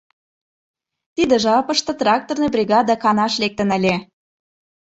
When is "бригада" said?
2.55-2.95